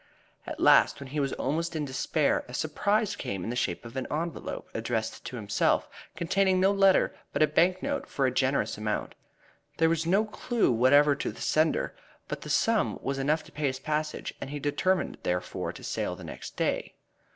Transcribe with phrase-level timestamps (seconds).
[0.47, 3.95] At last, when he was almost in despair, a surprise came in the shape of
[3.95, 8.79] an envelop addressed to himself, containing no letter, but a bank note for a generous
[8.79, 9.13] amount.
[9.77, 11.93] There was no clue whatever to the sender,
[12.27, 16.15] but the sum was enough to pay his passage and he determined therefore to sail
[16.15, 16.95] next day.